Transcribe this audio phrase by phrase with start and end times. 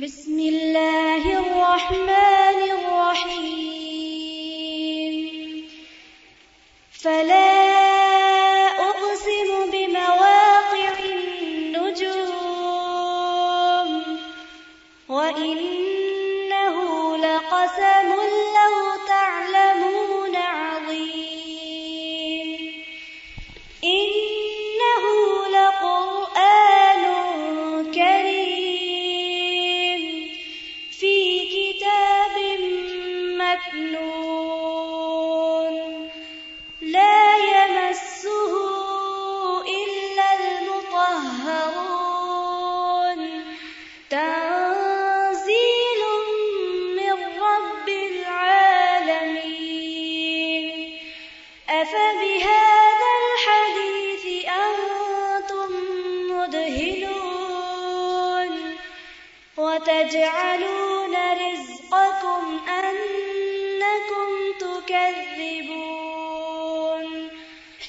[0.00, 2.45] بسم الله الرحمن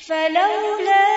[0.05, 1.16] فلولا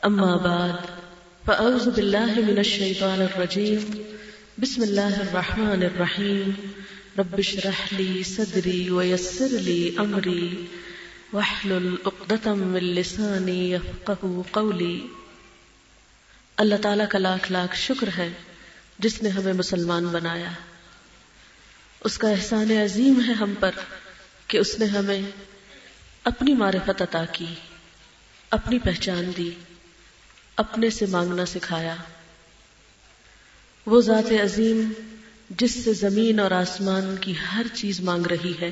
[0.07, 0.73] أما بعد،
[1.47, 4.03] فأعوذ بالله من الشيطان الرجيم.
[4.61, 6.51] بسم الله الرحمن الرحيم.
[7.19, 10.65] رب اشرح لي صدري ويسر لي أمري.
[11.33, 14.99] واحلل عقدة من لساني يفقه قولي.
[16.57, 18.29] اللہ تعالیٰ کا لاکھ لاکھ شکر ہے
[18.99, 20.51] جس نے ہمیں مسلمان بنایا۔
[22.05, 23.71] اس کا احسان عظیم ہے ہم پر
[24.47, 25.21] کہ اس نے ہمیں
[26.25, 27.55] اپنی معرفت عطا کی،
[28.51, 29.51] اپنی پہچان دی،
[30.57, 31.95] اپنے سے مانگنا سکھایا۔
[33.87, 34.93] وہ ذات عظیم
[35.51, 38.71] جس سے زمین اور آسمان کی ہر چیز مانگ رہی ہے۔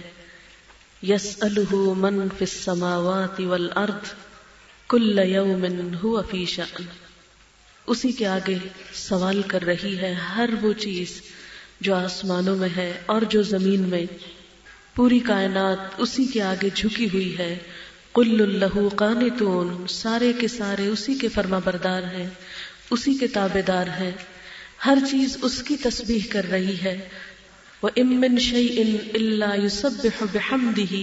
[1.02, 1.44] یس
[1.96, 4.12] من فی السماوات والارض
[4.88, 5.64] کل یوم
[6.04, 6.84] هو فی شأن۔
[7.86, 8.58] اسی کے آگے
[8.94, 11.22] سوال کر رہی ہے ہر وہ چیز
[11.80, 14.04] جو آسمانوں میں ہے اور جو زمین میں۔
[14.98, 17.58] پوری کائنات اسی کے آگے جھکی ہوئی ہے۔
[18.14, 22.28] کل اللہ قانتون، سارے کے سارے اسی کے فرما بردار ہیں،
[22.90, 24.10] اسی کے تابے دار ہیں۔
[24.86, 27.08] ہر چیز اس کی تسبیح کر رہی ہے۔
[27.82, 30.94] وہ امن شعی ان اللہ یوسب بحمدہ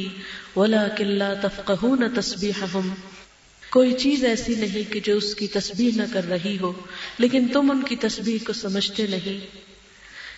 [0.60, 2.94] ولکن لا تفقہون تسبیحہم
[3.70, 6.74] کوئی چیز ایسی نہیں کہ جو اس کی تسبیح نہ کر رہی ہو،
[7.18, 9.58] لیکن تم ان کی تسبیح کو سمجھتے نہیں۔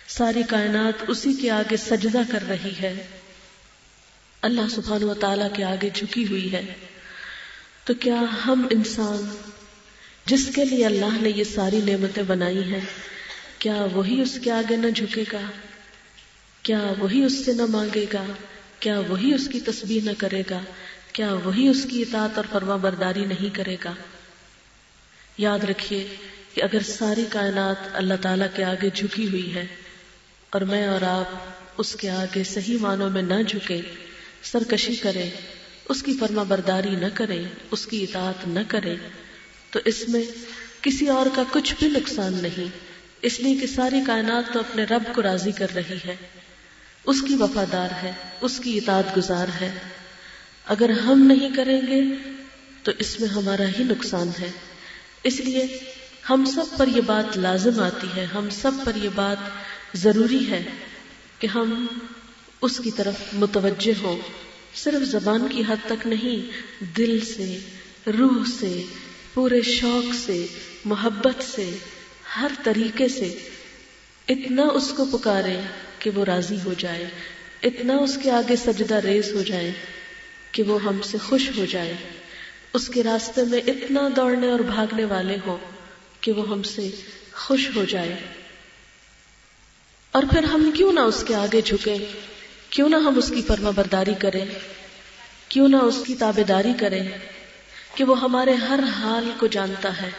[0.08, 3.06] ساری کائنات اسی کے آگے سجدہ کر رہی ہے۔
[4.42, 6.74] اللہ سبحانہ و تعالی کے آگے جھکی ہوئی ہے۔
[7.84, 9.36] تو کیا ہم انسان
[10.26, 12.80] جس کے لیے اللہ نے یہ ساری نعمتیں بنائی ہیں،
[13.58, 15.40] کیا وہی اس کے آگے نہ جھکے گا؟
[16.62, 18.24] کیا وہی اس سے نہ مانگے گا؟
[18.80, 20.60] کیا وہی اس کی تسبیح نہ کرے گا؟
[21.12, 23.94] کیا وہی اس کی اطاعت اور فرما برداری نہیں کرے گا؟
[25.38, 26.16] یاد رکھیے
[26.54, 29.66] کہ اگر ساری کائنات اللہ تعالی کے آگے جھکی ہوئی ہے
[30.50, 33.80] اور میں اور آپ اس کے آگے صحیح معنوں میں نہ جھکے
[34.42, 35.30] سرکشی کرے،
[35.88, 38.96] اس کی فرما برداری نہ کریں اس کی اطاعت نہ کریں
[39.70, 40.22] تو اس میں
[40.80, 42.68] کسی اور کا کچھ بھی نقصان نہیں،
[43.22, 46.16] اس لیے کہ ساری کائنات تو اپنے رب کو راضی کر رہی ہے۔
[47.04, 49.78] اس کی وفادار ہے، اس کی اطاعت گزار ہے۔
[50.66, 52.02] اگر ہم نہیں کریں گے،
[52.82, 54.50] تو اس میں ہمارا ہی نقصان ہے۔
[55.22, 55.78] اس لیے
[56.30, 59.36] ہم سب پر یہ بات لازم آتی ہے، ہم سب پر یہ بات
[59.96, 60.64] ضروری ہے
[61.38, 61.86] کہ ہم
[62.62, 64.18] اس کی طرف متوجہ ہوں
[64.74, 66.50] صرف زبان کی حد تک نہیں،
[66.96, 67.58] دل سے،
[68.18, 68.82] روح سے،
[69.34, 70.46] پورے شوق سے،
[70.84, 71.70] محبت سے،
[72.36, 73.48] ہر طریقے سے۔
[74.28, 75.60] اتنا اس کو پکارے
[75.98, 77.04] کہ وہ راضی ہو جائے۔
[77.62, 79.72] اتنا اس کے آگے سجدہ ریز ہو جائے
[80.52, 81.94] کہ وہ ہم سے خوش ہو جائے۔
[82.74, 85.56] اس کے راستے میں اتنا دوڑنے اور بھاگنے والے ہوں
[86.20, 86.90] کہ وہ ہم سے
[87.32, 88.16] خوش ہو جائے۔
[90.12, 91.96] اور پھر ہم کیوں نہ اس کے آگے جھکے
[92.70, 94.44] کیوں نہ ہم اس کی فرما برداری کریں،
[95.48, 97.08] کیوں نہ اس کی تابے داری کریں
[97.94, 100.10] کہ وہ ہمارے ہر حال کو جانتا ہے،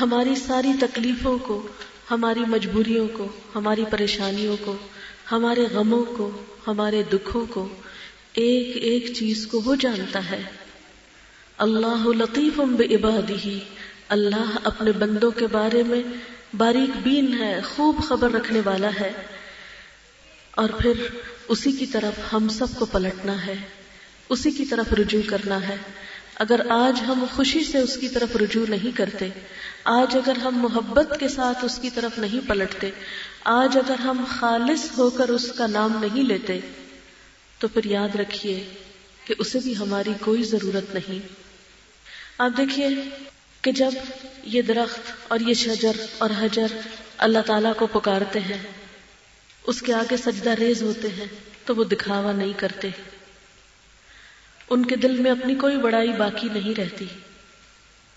[0.00, 1.66] ہماری ساری تکلیفوں کو،
[2.10, 4.76] ہماری مجبوریوں کو، ہماری پریشانیوں کو،
[5.32, 7.68] ہمارے غموں کو، ہمارے دکھوں کو،
[8.32, 10.42] ایک ایک چیز کو وہ جانتا ہے۔
[11.58, 13.48] اللہ لطیف بعبادہ
[14.08, 16.02] اللہ اپنے بندوں کے بارے میں
[16.56, 19.12] باریک بین ہے، خوب خبر رکھنے والا ہے۔
[20.54, 20.92] اور پھر
[21.48, 23.54] اسی کی طرف ہم سب کو پلٹنا ہے،
[24.28, 25.76] اسی کی طرف رجوع کرنا ہے۔
[26.34, 29.28] اگر آج ہم خوشی سے اس کی طرف رجوع نہیں کرتے،
[29.84, 32.90] آج اگر ہم محبت کے ساتھ اس کی طرف نہیں پلٹتے،
[33.44, 36.60] آج اگر ہم خالص ہو کر اس کا نام نہیں لیتے،
[37.58, 38.64] تو پھر یاد رکھیے
[39.24, 41.26] کہ اسے بھی ہماری کوئی ضرورت نہیں۔
[42.38, 42.88] آپ دیکھیے
[43.62, 43.90] کہ جب
[44.44, 46.66] یہ درخت اور یہ شجر اور حجر
[47.18, 48.58] اللہ تعالیٰ کو پکارتے ہیں
[49.66, 51.26] اس کے آگے سجدہ ریز ہوتے ہیں
[51.64, 52.88] تو وہ دکھاوا نہیں کرتے۔
[54.70, 57.04] ان کے دل میں اپنی کوئی بڑائی باقی نہیں رہتی۔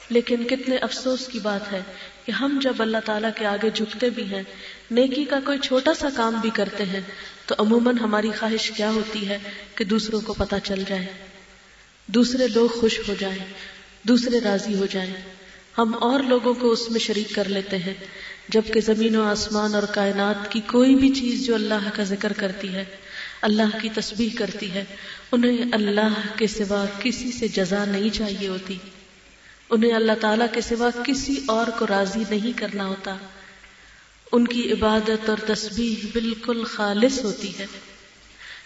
[0.10, 1.82] لیکن کتنے افسوس کی بات ہے
[2.26, 4.44] کہ ہم جب اللہ تعالیٰ کے آگے جھکتے بھی ہیں،
[4.92, 7.02] نیکی کا کوئی چھوٹا سا کام بھی کرتے ہیں،
[7.46, 9.38] تو عموماً ہماری خواہش کیا ہوتی ہے
[9.76, 11.06] کہ دوسروں کو پتا چل جائے۔
[12.08, 13.46] دوسرے لوگ خوش ہو جائیں،
[14.04, 15.14] دوسرے راضی ہو جائیں۔
[15.78, 17.94] ہم اور لوگوں کو اس میں شریک کر لیتے ہیں۔
[18.50, 22.74] جبکہ زمین و آسمان اور کائنات کی کوئی بھی چیز جو اللہ کا ذکر کرتی
[22.74, 22.86] ہے،
[23.42, 24.84] اللہ کی تسبیح کرتی ہے،
[25.32, 28.78] انہیں اللہ کے سوا کسی سے جزا نہیں چاہیے ہوتی۔
[29.70, 33.18] انہیں اللہ تعالی کے سوا کسی اور کو راضی نہیں کرنا ہوتا۔
[34.32, 37.66] ان کی عبادت اور تسبیح بالکل خالص ہوتی ہے۔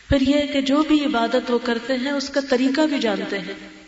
[0.09, 3.78] پھر یہ کہ جو بھی عبادت وہ کرتے ہیں، اس کا طریقہ بھی جانتے ہیں۔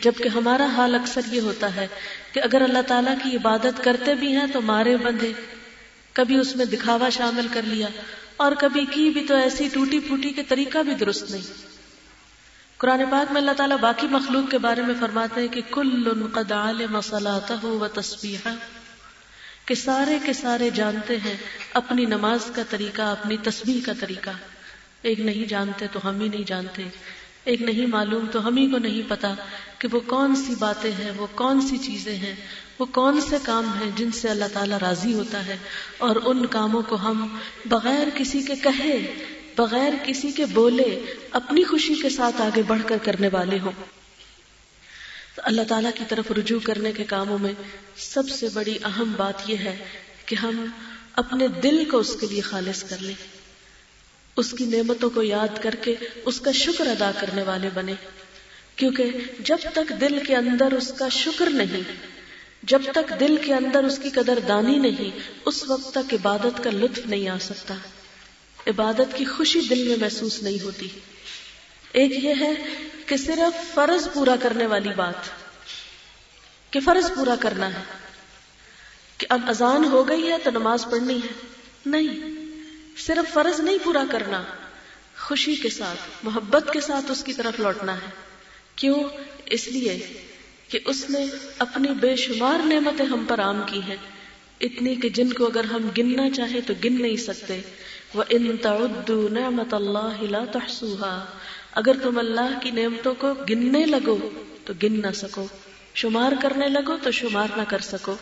[0.00, 1.86] جبکہ ہمارا حال اکثر یہ ہوتا ہے
[2.32, 5.32] کہ اگر اللہ تعالیٰ کی عبادت کرتے بھی ہیں تو مارے بندے،
[6.12, 7.88] کبھی اس میں دکھاوا شامل کر لیا
[8.36, 11.52] اور کبھی کی بھی تو ایسی ٹوٹی پھوٹی کے طریقہ بھی درست نہیں۔
[12.76, 16.52] قرآن پاک میں اللہ تعالیٰ باقی مخلوق کے بارے میں فرماتے ہیں کہ کل قد
[16.90, 18.48] مسلاتا ہو و تصویر
[19.64, 21.34] کہ سارے کے سارے جانتے ہیں
[21.74, 24.30] اپنی نماز کا طریقہ، اپنی تصویر کا طریقہ۔
[25.02, 26.82] ایک نہیں جانتے تو ہم ہی نہیں جانتے۔
[27.44, 29.34] ایک نہیں معلوم تو ہم ہی کو نہیں پتا
[29.78, 32.36] کہ وہ کون سی باتیں ہیں، وہ کون سی چیزیں ہیں،
[32.78, 35.56] وہ کون سے کام ہیں جن سے اللہ تعالیٰ راضی ہوتا ہے۔
[35.98, 39.14] اور ان کاموں کو ہم بغیر کسی کے کہے،
[39.56, 41.00] بغیر کسی کے بولے،
[41.30, 43.72] اپنی خوشی کے ساتھ آگے بڑھ کر کرنے والے ہوں۔
[45.34, 47.52] تو اللہ تعالیٰ کی طرف رجوع کرنے کے کاموں میں
[47.96, 49.84] سب سے بڑی اہم بات یہ ہے
[50.26, 50.66] کہ ہم
[51.12, 53.39] اپنے دل کو اس کے لیے خالص کر لیں۔
[54.40, 55.94] اس کی نعمتوں کو یاد کر کے
[56.24, 57.94] اس کا شکر ادا کرنے والے بنے۔
[58.76, 59.04] کیونکہ
[59.38, 61.82] جب تک دل کے اندر اس کا شکر نہیں،
[62.62, 66.70] جب تک دل کے اندر اس کی قدر دانی نہیں، اس وقت تک عبادت کا
[66.70, 67.74] لطف نہیں آ سکتا۔
[68.66, 70.88] عبادت کی خوشی دل میں محسوس نہیں ہوتی۔
[71.92, 72.54] ایک یہ ہے
[73.06, 75.14] کہ صرف فرض پورا کرنے والی بات،
[76.72, 77.82] کہ فرض پورا کرنا ہے،
[79.18, 81.46] کہ اب اذان ہو گئی ہے تو نماز پڑھنی ہے۔
[81.86, 82.39] نہیں۔
[82.96, 84.42] صرف فرض نہیں پورا کرنا،
[85.20, 88.10] خوشی کے ساتھ، محبت کے ساتھ اس کی طرف لوٹنا ہے۔
[88.76, 89.04] کیوں؟
[89.46, 90.22] اس لیے
[90.68, 91.26] کہ اس نے
[91.58, 93.96] اپنی بے شمار نعمتیں ہم پر عام کی ہیں۔
[94.60, 97.60] اتنی کہ جن کو اگر ہم گننا چاہیں تو گن نہیں سکتے۔
[98.14, 101.24] وہ ان تعدو نعمت اللہ لا تحسوها
[101.72, 104.28] اگر تم اللہ کی نعمتوں کو گننے لگو
[104.64, 105.46] تو گن نہ سکو۔
[105.94, 108.14] شمار کرنے لگو تو شمار نہ کر سکو۔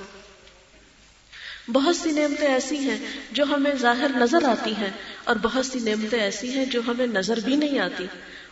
[1.72, 2.98] بہت سی نعمتیں ایسی ہیں
[3.32, 4.90] جو ہمیں ظاہر نظر آتی ہیں
[5.24, 8.06] اور بہت سی نعمتیں ایسی ہیں جو ہمیں نظر بھی نہیں آتی۔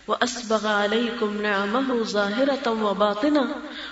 [0.06, 1.92] وہ اسبغ علیکم نعمہ
[2.68, 3.42] و باطنا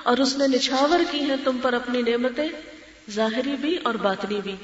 [0.02, 2.48] اور اس نے نچھاور کی ہیں تم پر اپنی نعمتیں
[3.10, 4.56] ظاہری بھی اور باطنی بھی۔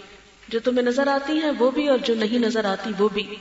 [0.48, 3.36] جو تمہیں نظر آتی ہیں وہ بھی اور جو نہیں نظر آتی وہ بھی۔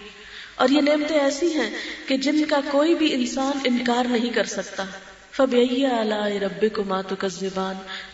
[0.56, 1.70] اور یہ نعمتیں ایسی ہیں
[2.06, 4.86] کہ جن کا کوئی بھی انسان انکار نہیں کر سکتا۔
[5.32, 5.86] فبی
[6.40, 7.16] رب کو ماتو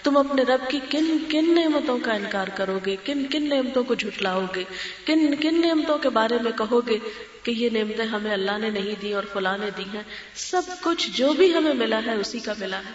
[0.06, 3.94] تم اپنے رب کی کن کن نعمتوں کا انکار کرو گے کن کن نعمتوں کو
[3.94, 4.64] جھٹلاؤ گے
[5.06, 6.98] کن کن نعمتوں کے بارے میں کہو گے
[7.44, 10.04] کہ یہ نعمتیں ہمیں اللہ نے نہیں دی اور فلاں نے دی ہیں؟
[10.36, 12.92] سب کچھ جو بھی ہمیں ملا ہے اسی کا ملا ہے۔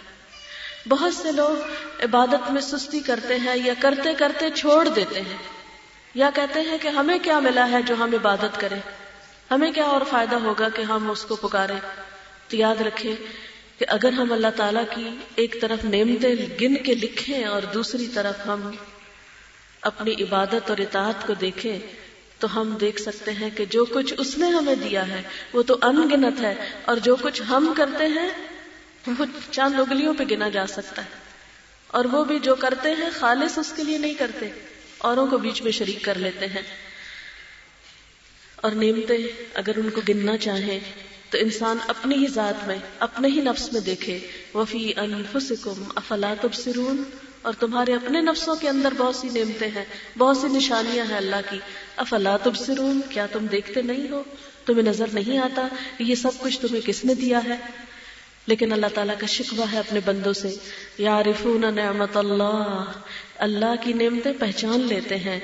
[0.89, 1.63] بہت سے لوگ
[2.03, 5.37] عبادت میں سستی کرتے ہیں یا کرتے کرتے چھوڑ دیتے ہیں۔
[6.15, 8.79] یا کہتے ہیں کہ ہمیں کیا ملا ہے جو ہم عبادت کریں؟
[9.51, 11.73] ہمیں کیا اور فائدہ ہوگا کہ ہم اس کو پکارے
[12.47, 13.15] تو یاد رکھیں
[13.81, 18.47] کہ اگر ہم اللہ تعالیٰ کی ایک طرف نعمتیں گن کے لکھیں اور دوسری طرف
[18.47, 18.71] ہم
[19.81, 21.79] اپنی عبادت اور اطاعت کو دیکھیں،
[22.39, 25.21] تو ہم دیکھ سکتے ہیں کہ جو کچھ اس نے ہمیں دیا ہے،
[25.53, 28.29] وہ تو ان گنت ہے اور جو کچھ ہم کرتے ہیں،
[29.07, 31.09] وہ چاند اگلیوں پہ گنا جا سکتا ہے۔
[31.87, 34.49] اور وہ بھی جو کرتے ہیں، خالص اس کے لیے نہیں کرتے،
[34.97, 36.61] اوروں کو بیچ میں شریک کر لیتے ہیں۔
[38.55, 39.17] اور نعمتیں
[39.53, 40.79] اگر ان کو گننا چاہیں
[41.31, 44.19] تو انسان اپنی ہی ذات میں، اپنے ہی نفس میں دیکھے۔
[44.53, 47.03] وفی انفسکم افلا تبصرون۔
[47.41, 49.85] اور تمہارے اپنے نفسوں کے اندر بہت سی نعمتیں ہیں،
[50.17, 51.59] بہت سی نشانیاں ہیں اللہ کی۔
[51.97, 54.23] افلا تبصرون؟ کیا تم دیکھتے نہیں ہو؟
[54.65, 55.67] تمہیں نظر نہیں آتا
[55.99, 57.55] یہ سب کچھ تمہیں کس نے دیا ہے؟
[58.47, 60.55] لیکن اللہ تعالیٰ کا شکوہ ہے اپنے بندوں سے۔
[60.97, 62.91] یارفون نعمت اللہ
[63.35, 65.39] اللہ کی نعمتیں پہچان لیتے ہیں۔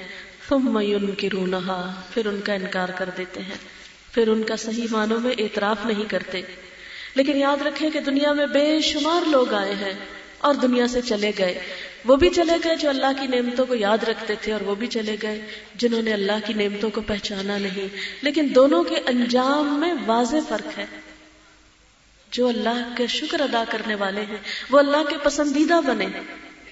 [0.50, 3.76] ثم ينكرونها۔ پھر ان کا انکار کر دیتے ہیں۔
[4.17, 6.41] پھر ان کا صحیح معنوں میں اعتراف نہیں کرتے۔
[7.15, 9.93] لیکن یاد رکھیں کہ دنیا میں بے شمار لوگ آئے ہیں
[10.38, 11.59] اور دنیا سے چلے گئے۔
[12.05, 14.88] وہ بھی چلے گئے جو اللہ کی نعمتوں کو یاد رکھتے تھے اور وہ بھی
[14.88, 15.45] چلے گئے
[15.75, 17.88] جنہوں نے اللہ کی نعمتوں کو پہچانا نہیں۔
[18.21, 20.86] لیکن دونوں کے انجام میں واضح فرق ہے۔
[22.31, 24.38] جو اللہ کے شکر ادا کرنے والے ہیں،
[24.69, 26.07] وہ اللہ کے پسندیدہ بنے۔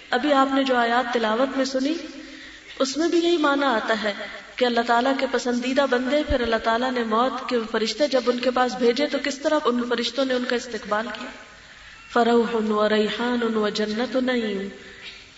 [0.09, 1.93] ابھی آپ نے جو آیات تلاوت میں سنی،
[2.79, 4.13] اس میں بھی یہی مانا آتا ہے۔
[4.55, 8.39] کہ اللہ تعالیٰ کے پسندیدہ بندے پھر اللہ تعالیٰ نے موت کے فرشتے جب ان
[8.39, 11.29] کے پاس بھیجے تو کس طرح ان فرشتوں نے ان کا استقبال کیا؟
[12.13, 14.67] فروح و ریحان و جنت نعیم،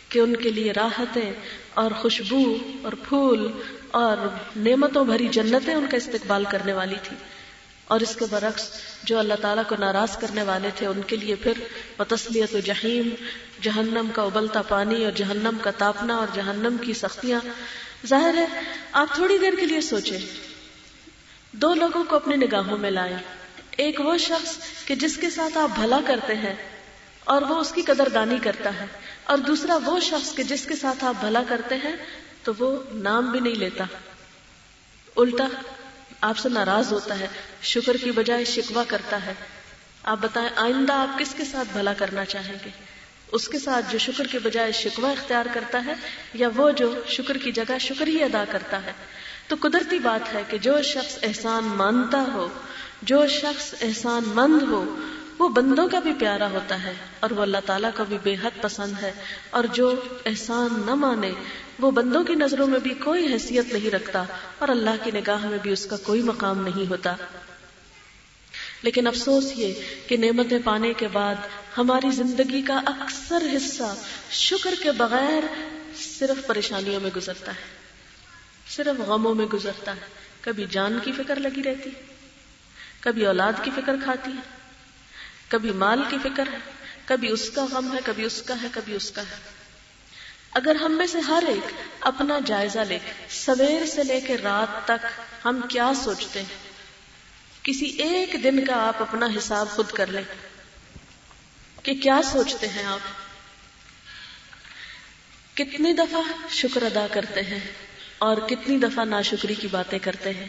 [0.09, 1.33] کہ ان کے لیے راحتیں
[1.73, 3.51] اور خوشبو اور پھول
[3.91, 4.17] اور
[4.55, 7.17] نعمتوں بھری جنتیں ان کا استقبال کرنے والی تھی۔
[7.85, 8.71] اور اس کے برعکس
[9.03, 11.51] جو اللہ تعالیٰ کو ناراض کرنے والے تھے، ان کے لیے پھر
[12.07, 13.09] تسلیت و جہیم
[13.61, 17.39] جہنم کا ابلتا پانی اور جہنم کا تاپنا اور جہنم کی سختیاں
[18.07, 18.61] ظاہر ہے،
[18.91, 20.19] آپ تھوڑی دیر کے لیے سوچیں۔
[21.51, 23.17] دو لوگوں کو اپنی نگاہوں میں لائیں۔
[23.77, 26.55] ایک وہ شخص کہ جس کے ساتھ آپ بھلا کرتے ہیں
[27.23, 28.85] اور وہ اس کی قدر دانی کرتا ہے۔
[29.23, 31.95] اور دوسرا وہ شخص کہ جس کے ساتھ آپ بھلا کرتے ہیں
[32.43, 33.83] تو وہ نام بھی نہیں لیتا۔
[35.17, 35.47] الٹا
[36.21, 37.27] آپ سے ناراض ہوتا ہے،
[37.61, 39.33] شکر کی بجائے شکوا کرتا ہے۔
[40.03, 42.96] آپ بتائیں، آئندہ آپ کس کے ساتھ بھلا کرنا چاہیں گے؟
[43.31, 45.93] اس کے ساتھ جو شکر کے بجائے شکوا اختیار کرتا ہے
[46.33, 48.91] یا وہ جو شکر کی جگہ شکر ہی ادا کرتا ہے۔
[49.47, 52.47] تو قدرتی بات ہے کہ جو شخص احسان مانتا ہو،
[53.01, 54.95] جو شخص احسان مند ہو،
[55.39, 58.61] وہ بندوں کا بھی پیارا ہوتا ہے اور وہ اللہ تعالیٰ کا بھی بے حد
[58.61, 59.11] پسند ہے۔
[59.49, 59.93] اور جو
[60.25, 61.31] احسان نہ مانے،
[61.79, 64.23] وہ بندوں کی نظروں میں بھی کوئی حیثیت نہیں رکھتا
[64.59, 67.15] اور اللہ کی نگاہ میں بھی اس کا کوئی مقام نہیں ہوتا۔
[68.81, 69.73] لیکن افسوس یہ
[70.07, 71.35] کہ نعمتیں پانے کے بعد
[71.77, 73.95] ہماری زندگی کا اکثر حصہ
[74.31, 75.43] شکر کے بغیر
[75.99, 77.61] صرف پریشانیوں میں گزرتا ہے،
[78.69, 80.01] صرف غموں میں گزرتا ہے۔
[80.41, 81.89] کبھی جان کی فکر لگی رہتی
[82.99, 84.41] کبھی اولاد کی فکر کھاتی ہے،
[85.47, 86.57] کبھی مال کی فکر ہے،
[87.05, 89.35] کبھی اس کا غم ہے، کبھی اس کا ہے، کبھی اس کا ہے۔
[90.51, 95.05] اگر ہم میں سے ہر ایک اپنا جائزہ لے، سویر سے لے کے رات تک
[95.45, 96.66] ہم کیا سوچتے ہیں؟
[97.67, 100.23] کسی ایک دن کا آپ اپنا حساب خود کر لیں
[101.83, 102.99] کہ کیا سوچتے ہیں آپ؟
[105.57, 107.59] کتنی دفعہ شکر ادا کرتے ہیں
[108.17, 110.47] اور کتنی دفعہ ناشکری کی باتیں کرتے ہیں؟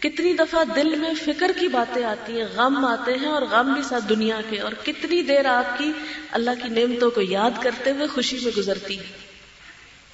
[0.00, 3.82] کتنی دفعہ دل میں فکر کی باتیں آتی ہیں، غم آتے ہیں اور غم بھی
[3.82, 5.92] ساتھ دنیا کے، اور کتنی دیر آپ کی
[6.30, 9.04] اللہ کی نعمتوں کو یاد کرتے ہوئے خوشی میں گزرتی ہے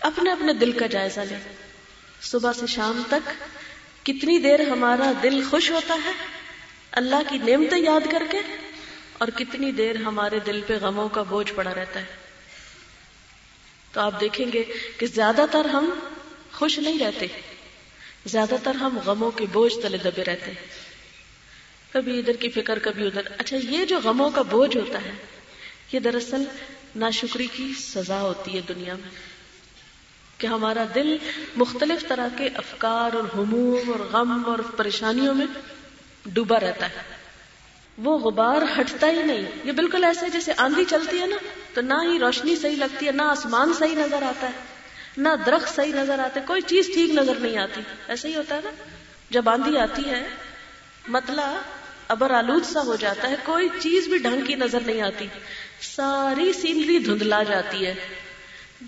[0.01, 1.41] اپنے اپنے دل کا جائزہ لیں۔
[2.23, 3.29] صبح سے شام تک
[4.05, 6.13] کتنی دیر ہمارا دل خوش ہوتا ہے؟
[6.91, 8.39] اللہ کی نعمتیں یاد کر کے
[9.19, 12.05] اور کتنی دیر ہمارے دل پہ غموں کا بوجھ پڑا رہتا ہے۔
[13.93, 14.65] تو آپ دیکھیں گے
[14.99, 15.91] کہ زیادہ تر ہم
[16.53, 17.27] خوش نہیں رہتے،
[18.27, 20.67] زیادہ تر ہم غموں کے بوجھ تلے دبے رہتے ہیں۔
[21.93, 25.13] کبھی ادھر کی فکر، کبھی ادھر۔ اچھا یہ جو غموں کا بوجھ ہوتا ہے،
[25.93, 26.45] یہ دراصل
[26.97, 29.32] ناشکری کی سزا ہوتی ہے دنیا میں۔
[30.43, 31.17] کہ ہمارا دل
[31.57, 35.47] مختلف طرح کے افکار اور ہموم اور غم اور پریشانیوں میں
[36.27, 36.97] ڈوبا رہتا ہے۔
[37.99, 41.37] وہ غبار ہٹتا ہی نہیں۔ یہ بالکل ایسے جیسے آندھی چلتی ہے نا،
[41.75, 44.53] تو نہ ہی روشنی صحیح لگتی ہے، نہ آسمان صحیح نظر آتا ہے،
[45.17, 48.61] نہ درخت صحیح نظر آتے کوئی چیز ٹھیک نظر نہیں آتی۔ ایسا ہی ہوتا ہے
[48.65, 48.71] نا،
[49.31, 50.29] جب آندھی آتی ہے
[51.09, 51.57] مطلب
[52.09, 55.27] ابر آلود سا ہو جاتا ہے، کوئی چیز بھی ڈھنگ کی نظر نہیں آتی۔
[55.81, 57.95] ساری سینری دھندلا جاتی ہے۔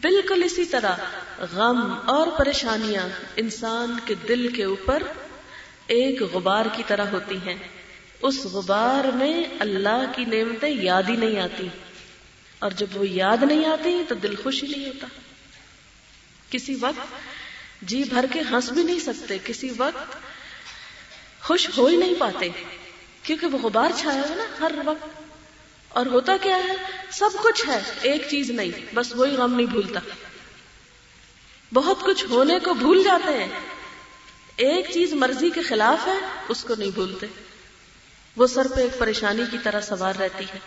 [0.01, 0.97] بالکل اسی طرح
[1.39, 5.03] غم اور پریشانیاں انسان کے دل کے اوپر
[5.87, 7.55] ایک غبار کی طرح ہوتی ہیں۔
[8.23, 11.69] اس غبار میں اللہ کی نعمتیں یاد ہی نہیں آتی۔
[12.59, 15.07] اور جب وہ یاد نہیں آتی تو دل خوش ہی نہیں ہوتا۔
[16.51, 17.07] کسی وقت
[17.83, 20.17] جی بھر کے ہنس بھی نہیں سکتے، کسی وقت
[21.43, 22.49] خوش ہو ہی نہیں پاتے۔
[23.23, 25.24] کیونکہ وہ غبار چھایا ہوا نا، ہر وقت۔
[25.95, 26.73] اور ہوتا کیا ہے؟
[27.11, 30.01] سب کچھ ہے، ایک چیز نہیں، بس وہی غم نہیں بھولتا۔
[31.75, 33.49] بہت کچھ ہونے کو بھول جاتے ہیں۔
[34.57, 37.27] ایک چیز مرضی کے خلاف ہے، اس کو نہیں بھولتے۔
[38.37, 40.59] وہ سر پہ ایک پریشانی کی طرح سوار رہتی ہے۔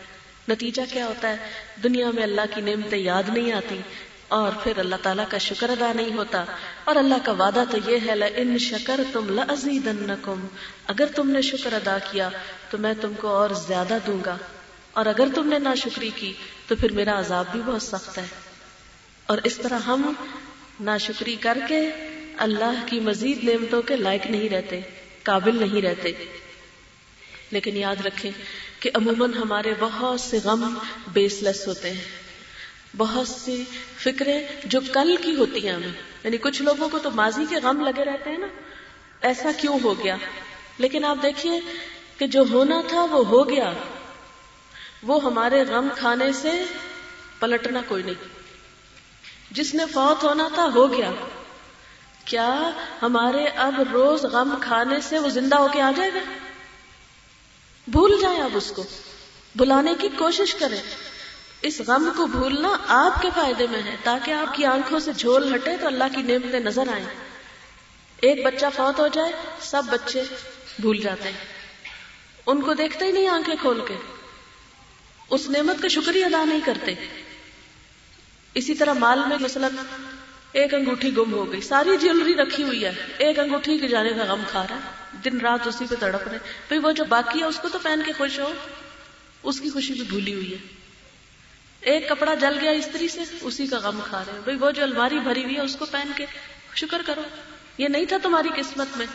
[0.50, 1.38] نتیجہ کیا ہوتا ہے؟
[1.84, 3.80] دنیا میں اللہ کی نعمتیں یاد نہیں آتی
[4.28, 6.46] اور پھر اللہ تعالیٰ کا شکر ادا نہیں ہوتا۔
[6.84, 9.90] اور اللہ کا وعدہ تو یہ ہے ان شکر تم لزید
[10.88, 12.30] اگر تم نے شکر ادا کیا،
[12.70, 14.38] تو میں تم کو اور زیادہ دوں گا۔
[14.98, 16.34] اور اگر تم نے ناشکری کی
[16.68, 18.26] تو پھر میرا عذاب بھی بہت سخت ہے۔
[19.26, 20.14] اور اس طرح ہم
[20.80, 21.90] ناشکری کر کے
[22.38, 24.80] اللہ کی مزید نعمتوں کے لائق نہیں رہتے،
[25.24, 26.12] قابل نہیں رہتے۔
[27.52, 28.32] لیکن یاد رکھیں
[28.80, 30.78] کہ عموماً ہمارے بہت سے غم
[31.14, 32.02] بیس لیس ہوتے ہیں۔
[32.98, 33.64] بہت سی
[33.98, 37.82] فکریں جو کل کی ہوتی ہیں ہمیں۔ یعنی کچھ لوگوں کو تو ماضی کے غم
[37.82, 38.48] لگے رہتے ہیں نا۔
[39.22, 40.16] ایسا کیوں ہو گیا؟
[40.78, 41.60] لیکن آپ دیکھیے
[42.18, 43.74] کہ جو ہونا تھا وہ ہو گیا۔
[45.08, 46.64] وہ ہمارے غم کھانے سے
[47.40, 48.28] پلٹنا کوئی نہیں۔
[49.52, 51.12] جس نے فوت ہونا تھا، ہو گیا۔
[52.26, 52.70] کیا
[53.02, 56.20] ہمارے اب روز غم کھانے سے وہ زندہ ہو کے آ جائے گا؟
[57.88, 58.84] بھول جائیں اب اس کو۔
[59.56, 60.82] بلانے کی کوشش کریں۔
[61.62, 65.56] اس غم کو بھولنا آپ کے فائدے میں ہے۔ تاکہ آپ کی آنکھوں سے جھول
[65.56, 67.06] ہٹے تو اللہ کی نعمتیں نظر آئیں۔
[68.18, 70.24] ایک بچہ فوت ہو جائے، سب بچے
[70.80, 71.46] بھول جاتے ہیں۔
[72.46, 74.17] ان کو دیکھتے ہی نہیں آنکھیں کھول کے۔
[75.30, 76.94] اس نعمت کا شکریہ ادا نہیں کرتے۔
[78.54, 79.68] اسی طرح مال میں مثلا
[80.52, 84.34] ایک انگوٹھی گم ہو گئی، ساری جیولری رکھی ہوئی ہے۔ ایک انگوٹھی کے جانے کا
[84.34, 87.46] غم کھا رہا ہے، دن رات اسی پہ تڑپ رہے۔ بھائی وہ جو باقی ہے،
[87.46, 88.54] اس کو تو پہن کے خوش ہو۔
[89.44, 90.58] اس کی خوشی بھی بھولی ہوئی ہے۔
[91.82, 94.84] ایک کپڑا جل گیا استری سے، اسی کا غم کھا رہے ہیں۔ بھائی وہ جو
[94.84, 96.26] الماری بھری ہوئی ہے، اس کو پہن کے
[96.76, 97.22] شکر کرو۔
[97.78, 99.06] یہ نہیں تھا تمہاری قسمت میں۔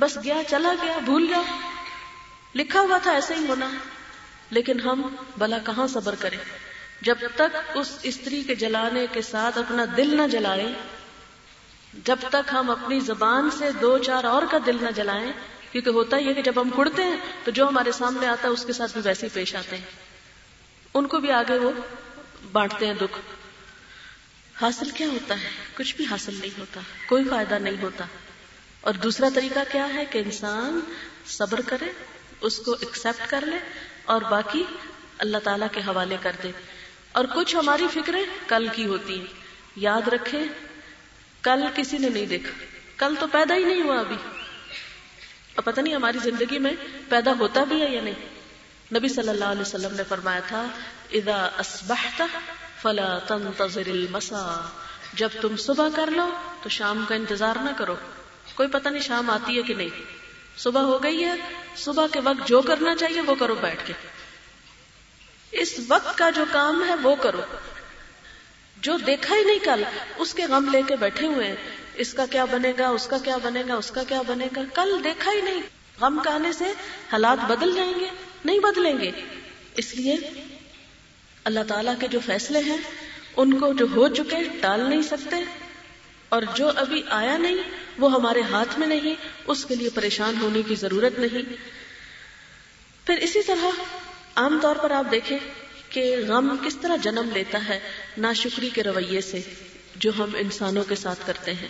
[0.00, 1.42] بس گیا، چلا گیا، بھول جاؤ
[2.54, 3.70] لکھا ہوا تھا ایسے ہی ہونا۔
[4.50, 6.38] لیکن ہم بلا کہاں صبر کریں؟
[7.00, 10.66] جب تک اس استری کے جلانے کے ساتھ اپنا دل نہ جلائے
[12.04, 15.32] جب تک ہم اپنی زبان سے دو چار اور کا دل نہ جلائیں،
[15.72, 18.52] کیونکہ ہوتا ہی ہے کہ جب ہم کڑتے ہیں، تو جو ہمارے سامنے آتا ہے،
[18.52, 19.84] اس کے ساتھ بھی ویسے ہی پیش آتے ہیں۔
[20.94, 21.70] ان کو بھی آگے وہ
[22.52, 23.18] بانٹتے ہیں دکھ۔
[24.62, 28.04] حاصل کیا ہوتا ہے؟ کچھ بھی حاصل نہیں ہوتا، کوئی فائدہ نہیں ہوتا۔
[28.80, 30.80] اور دوسرا طریقہ کیا ہے کہ انسان
[31.26, 31.92] صبر کرے،
[32.40, 34.64] اس کو ایکسپٹ کر لے اور باقی
[35.18, 36.50] اللہ تعالی کے حوالے کر دے۔
[37.12, 39.26] اور کچھ ہماری فکریں کل کی ہوتی ہیں۔
[39.76, 40.44] یاد رکھیں،
[41.42, 42.64] کل کسی نے نہیں دیکھا۔
[42.96, 44.16] کل تو پیدا ہی نہیں ہوا ابھی۔
[45.54, 46.72] اور پتہ نہیں ہماری زندگی میں
[47.08, 48.14] پیدا ہوتا بھی ہے یا نہیں۔
[48.94, 50.66] نبی صلی اللہ علیہ وسلم نے فرمایا تھا،
[51.12, 52.22] اذا اسبحت
[52.82, 54.68] فلا تنتظر المسا
[55.14, 56.30] جب تم صبح کر لو
[56.62, 57.96] تو شام کا انتظار نہ کرو۔
[58.54, 60.19] کوئی پتہ نہیں شام آتی ہے کہ نہیں۔
[60.62, 61.34] صبح ہو گئی ہے،
[61.76, 63.92] صبح کے وقت جو کرنا چاہیے وہ کرو بیٹھ کے۔
[65.50, 67.40] اس وقت کا جو کام ہے وہ کرو۔
[68.80, 69.84] جو دیکھا ہی نہیں کل،
[70.16, 71.56] اس کے غم لے کے بیٹھے ہوئے ہیں۔
[71.94, 74.60] اس کا کیا بنے گا، اس کا کیا بنے گا، اس کا کیا بنے گا۔
[74.74, 75.62] کل دیکھا ہی نہیں۔
[76.00, 76.64] غم کہنے سے
[77.12, 78.06] حالات بدل جائیں گے،
[78.44, 79.10] نہیں بدلیں گے۔
[79.76, 80.16] اس لیے
[81.44, 82.76] اللہ تعالی کے جو فیصلے ہیں،
[83.36, 85.36] ان کو جو ہو چکے ٹال نہیں سکتے۔
[86.30, 87.56] اور جو ابھی آیا نہیں،
[87.98, 89.14] وہ ہمارے ہاتھ میں نہیں،
[89.46, 91.52] اس کے لیے پریشان ہونے کی ضرورت نہیں۔
[93.06, 93.82] پھر اسی طرح
[94.34, 95.38] عام طور پر آپ دیکھیں
[95.88, 97.80] کہ غم کس طرح جنم لیتا ہے
[98.18, 99.40] ناشکری کے رویے سے
[99.96, 101.68] جو ہم انسانوں کے ساتھ کرتے ہیں۔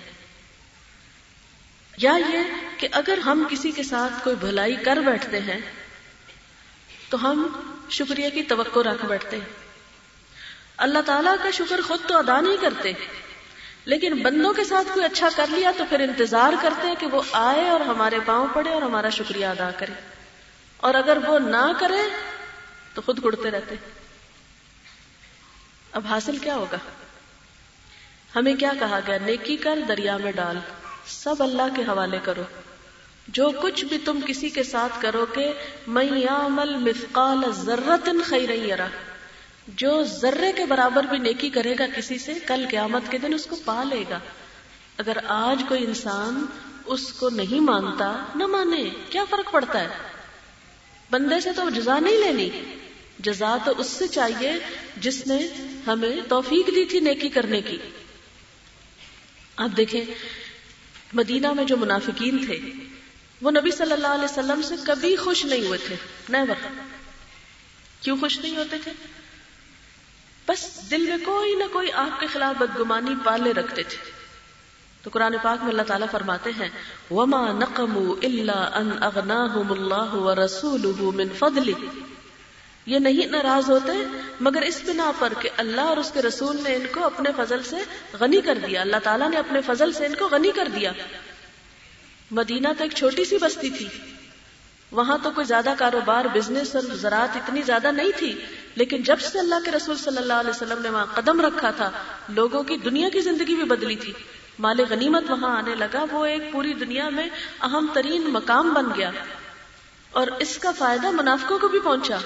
[1.99, 2.38] یا یہ
[2.77, 5.59] کہ اگر ہم کسی کے ساتھ کوئی بھلائی کر بیٹھتے ہیں،
[7.09, 9.49] تو ہم شکریہ کی توقع رکھ بیٹھتے ہیں۔
[10.77, 12.92] اللہ تعالیٰ کا شکر خود تو ادا نہیں کرتے۔
[13.85, 17.23] لیکن بندوں کے ساتھ کوئی اچھا کر لیا تو پھر انتظار کرتے ہیں کہ وہ
[17.33, 19.93] آئے اور ہمارے پاؤں پڑے اور ہمارا شکریہ ادا کرے۔
[20.77, 22.09] اور اگر وہ نہ کرے
[22.95, 23.75] تو خود گڑتے رہتے۔
[25.93, 26.77] اب حاصل کیا ہوگا؟
[28.37, 30.59] ہمیں کیا کہا گیا؟ نیکی کر دریا میں ڈال۔
[31.07, 32.43] سب اللہ کے حوالے کرو۔
[33.29, 35.53] جو کچھ بھی تم کسی کے ساتھ کرو کہ
[35.87, 38.51] میں عمل مثقال ضرورت خیر
[39.77, 43.47] جو ذرے کے برابر بھی نیکی کرے گا کسی سے، کل قیامت کے دن اس
[43.47, 44.19] کو پا لے گا۔
[44.97, 46.47] اگر آج کوئی انسان
[46.87, 49.89] اس کو نہیں مانتا، نہ مانے، کیا فرق پڑتا ہے؟
[51.11, 52.77] بندے سے تو جزا نہیں لینی۔
[53.19, 54.53] جزا تو اس سے چاہیے
[54.97, 55.49] جس نے
[55.87, 57.79] ہمیں توفیق دی تھی نیکی کرنے کی۔
[59.57, 60.05] آپ دیکھیں،
[61.13, 62.59] مدینہ میں جو منافقین تھے،
[63.43, 65.97] وہ نبی صلی اللہ علیہ وسلم سے کبھی خوش نہیں ہوئے تھے
[66.29, 66.67] نیور
[68.01, 68.93] کیوں خوش نہیں ہوتے تھے؟
[70.51, 74.11] بس دل میں کوئی نہ کوئی آپ کے خلاف بدگمانی پالے رکھتے تھے۔
[75.03, 76.69] تو قرآن پاک میں اللہ تعالیٰ فرماتے ہیں،
[77.11, 79.73] وما نقم اللہ ان اغناہم
[81.17, 81.29] من
[82.87, 83.93] یہ نہیں ناراض ہوتے،
[84.41, 87.63] مگر اس بنا پر کہ اللہ اور اس کے رسول نے ان کو اپنے فضل
[87.63, 87.77] سے
[88.21, 90.93] غنی کر دیا۔ اللہ تعالیٰ نے اپنے فضل سے ان کو غنی کر دیا۔
[92.31, 93.89] مدینہ تو ایک چھوٹی سی بستی تھی۔
[94.93, 99.39] وہاں تو کوئی زیادہ کاروبار بزنس اور زراعت اتنی زیادہ نہیں تھی۔ لیکن جب سے
[99.39, 101.91] اللہ کے رسول صلی اللہ علیہ وسلم نے وہاں قدم رکھا تھا،
[102.29, 104.13] لوگوں کی دنیا کی زندگی بھی بدلی تھی۔
[104.59, 107.29] مال غنیمت وہاں آنے لگا، وہ ایک پوری دنیا میں
[107.61, 109.11] اہم ترین مقام بن گیا۔
[110.11, 112.17] اور اس کا فائدہ منافقوں کو بھی پہنچا۔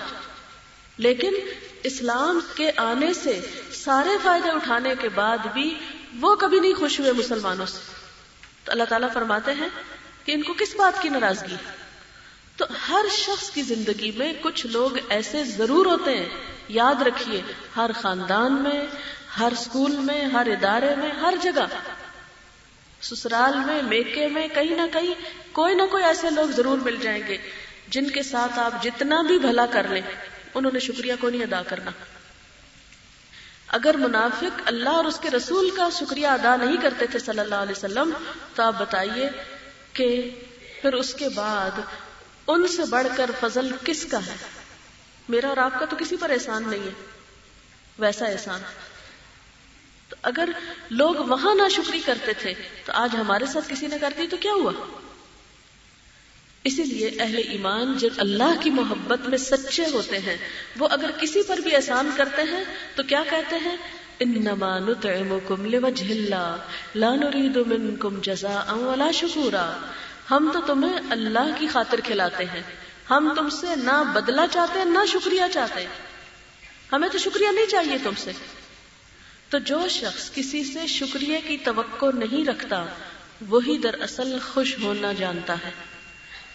[0.98, 1.34] لیکن
[1.82, 3.40] اسلام کے آنے سے
[3.72, 5.78] سارے فائدے اٹھانے کے بعد بھی
[6.20, 7.78] وہ کبھی نہیں خوش ہوئے مسلمانوں سے۔
[8.64, 9.68] تو اللہ تعالیٰ فرماتے ہیں
[10.24, 11.56] کہ ان کو کس بات کی ناراضگی؟
[12.56, 16.28] تو ہر شخص کی زندگی میں کچھ لوگ ایسے ضرور ہوتے ہیں۔
[16.68, 17.42] یاد رکھیے،
[17.76, 18.86] ہر خاندان میں،
[19.40, 21.66] ہر اسکول میں، ہر ادارے میں، ہر جگہ۔
[23.00, 25.14] سسرال میں، میکے میں، کہیں نہ کہیں
[25.52, 27.38] کوئی نہ کوئی ایسے لوگ ضرور مل جائیں گے
[27.88, 30.02] جن کے ساتھ آپ جتنا بھی بھلا کر لیں،
[30.54, 31.90] انہوں نے شکریہ کو نہیں ادا کرنا۔
[33.68, 37.54] اگر منافق اللہ اور اس کے رسول کا شکریہ ادا نہیں کرتے تھے صلی اللہ
[37.54, 38.10] علیہ وسلم،
[38.54, 39.30] تو آپ بتائیے
[39.92, 40.30] کہ
[40.82, 41.70] پھر اس کے بعد
[42.46, 44.34] ان سے بڑھ کر فضل کس کا ہے؟
[45.28, 46.90] میرا اور آپ کا تو کسی پر احسان نہیں ہے۔
[47.98, 48.60] ویسا احسان۔
[50.08, 50.48] تو اگر
[50.90, 52.54] لوگ وہاں نہ شکری کرتے تھے،
[52.84, 54.72] تو آج ہمارے ساتھ کسی نے کر دی تو کیا ہوا؟
[56.64, 60.36] اسی لیے اہل ایمان جب اللہ کی محبت میں سچے ہوتے ہیں،
[60.78, 63.76] وہ اگر کسی پر بھی احسان کرتے ہیں، تو کیا کہتے ہیں؟
[64.20, 66.56] انما نطعمکم لوجه اللہ،
[66.94, 69.93] لا نريد منکم جزاء ولا شکورا۔
[70.30, 72.62] ہم تو تمہیں اللہ کی خاطر کھلاتے ہیں۔
[73.10, 75.88] ہم تم سے نہ بدلہ چاہتے ہیں نہ شکریہ چاہتے۔ ہیں
[76.92, 78.32] ہمیں تو شکریہ نہیں چاہیے تم سے۔
[79.48, 82.86] تو جو شخص کسی سے شکریہ کی توقع نہیں رکھتا،
[83.48, 85.93] وہی دراصل خوش ہونا جانتا ہے۔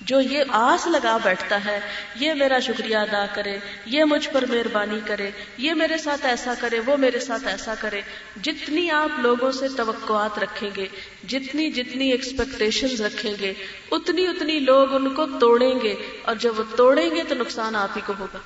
[0.02, 1.80] جو یہ آس لگا بیٹھتا ہے،
[2.16, 6.80] یہ میرا شکریہ ادا کرے، یہ مجھ پر مہربانی کرے، یہ میرے ساتھ ایسا کرے،
[6.80, 8.02] وہ میرے ساتھ ایسا کرے۔
[8.42, 10.88] جتنی آپ لوگوں سے توقعات رکھیں گے،
[11.28, 13.54] جتنی جتنی ایکسپیکٹیشن رکھیں گے،
[13.92, 17.90] اتنی اتنی لوگ ان کو توڑیں گے۔ اور جب وہ توڑیں گے تو نقصان آپ
[17.96, 18.40] ہی کو ہوگا۔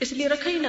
[0.00, 0.68] اس لیے رکھے ہی نا۔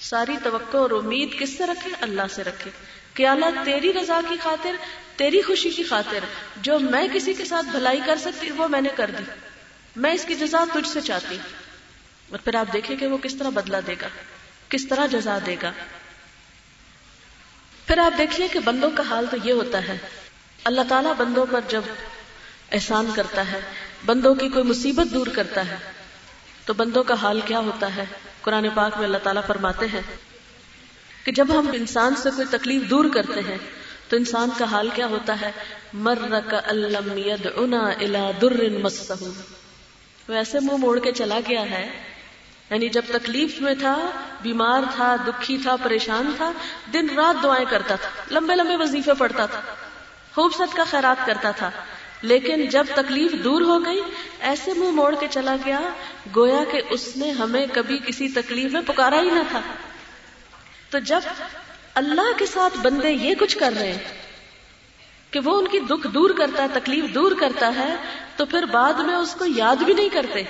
[0.00, 2.70] ساری توقع اور امید کس سے رکھے اللہ سے رکھے
[3.14, 4.70] کہ اللہ تیری رضا کی خاطر،
[5.16, 6.18] تیری خوشی کی خاطر،
[6.56, 9.24] جو میں کسی کے ساتھ بھلائی کر سکتی، وہ میں نے کر دی۔
[9.96, 11.38] میں اس کی جزا تجھ سے چاہتی۔
[12.30, 14.08] اور پھر آپ دیکھیں کہ وہ کس طرح بدلا دے گا،
[14.68, 15.72] کس طرح جزا دے گا۔
[17.86, 19.98] پھر آپ دیکھیے کہ بندوں کا حال تو یہ ہوتا ہے،
[20.64, 21.82] اللہ تعالیٰ بندوں پر جب
[22.72, 23.60] احسان کرتا ہے،
[24.06, 25.76] بندوں کی کوئی مصیبت دور کرتا ہے،
[26.64, 28.04] تو بندوں کا حال کیا ہوتا ہے؟
[28.42, 30.00] قرآن پاک میں اللہ تعالیٰ فرماتے ہیں
[31.24, 33.58] کہ جب ہم انسان سے کوئی تکلیف دور کرتے ہیں،
[34.08, 35.50] تو انسان کا حال کیا ہوتا ہے؟
[35.92, 36.18] مر
[36.50, 39.12] کا الم ید انا الا در مسح
[40.28, 41.90] وہ ایسے منہ موڑ کے چلا گیا ہے۔
[42.70, 44.10] یعنی جب تکلیف میں تھا،
[44.42, 46.52] بیمار تھا، دکھی تھا، پریشان تھا،
[46.92, 49.60] دن رات دعائیں کرتا تھا، لمبے لمبے وظیفے پڑتا تھا،
[50.34, 51.70] خوب ست کا خیرات کرتا تھا۔
[52.22, 54.00] لیکن جب تکلیف دور ہو گئی،
[54.40, 55.80] ایسے منہ موڑ کے چلا گیا،
[56.36, 59.60] گویا کہ اس نے ہمیں کبھی کسی تکلیف میں پکارا ہی نہ تھا۔
[60.92, 61.20] تو جب
[61.94, 63.98] اللہ کے ساتھ بندے یہ کچھ کر رہے ہیں
[65.30, 67.94] کہ وہ ان کی دکھ دور کرتا ہے، تکلیف دور کرتا ہے،
[68.36, 70.42] تو پھر بعد میں اس کو یاد بھی نہیں کرتے۔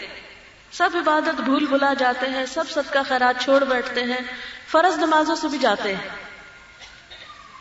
[0.72, 4.20] سب عبادت بھول بھلا جاتے ہیں، سب سب کا خیرات چھوڑ بیٹھتے ہیں،
[4.66, 6.08] فرض نمازوں سے بھی جاتے ہیں۔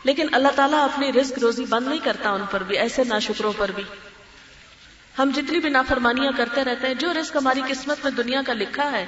[0.04, 3.52] لیکن اللہ تعالیٰ اپنی رزق روزی بند نہیں کرتا ان پر بھی، ایسے نا شکروں
[3.56, 3.84] پر بھی۔
[5.18, 8.92] ہم جتنی بھی نافرمانیاں کرتے رہتے ہیں، جو رزق ہماری قسمت میں دنیا کا لکھا
[8.92, 9.06] ہے،